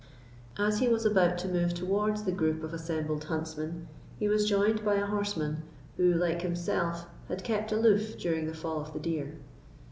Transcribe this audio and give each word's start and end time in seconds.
As 0.57 0.79
he 0.79 0.87
was 0.87 1.05
about 1.05 1.37
to 1.37 1.47
move 1.47 1.75
towards 1.75 2.23
the 2.23 2.31
group 2.31 2.63
of 2.63 2.73
assembled 2.73 3.25
huntsmen, 3.25 3.87
he 4.17 4.27
was 4.27 4.49
joined 4.49 4.83
by 4.83 4.95
a 4.95 5.05
horseman, 5.05 5.61
who, 5.95 6.11
like 6.11 6.41
himself, 6.41 7.05
had 7.29 7.43
kept 7.43 7.71
aloof 7.71 8.17
during 8.17 8.47
the 8.47 8.55
fall 8.57 8.81
of 8.81 8.93
the 8.93 8.99
deer. 8.99 9.35